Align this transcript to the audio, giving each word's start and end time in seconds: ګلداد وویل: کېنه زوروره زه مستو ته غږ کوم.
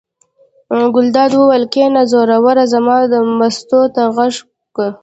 ګلداد 0.93 1.31
وویل: 1.35 1.63
کېنه 1.73 2.01
زوروره 2.11 2.65
زه 2.71 2.79
مستو 3.39 3.81
ته 3.95 4.03
غږ 4.15 4.33
کوم. 4.75 4.93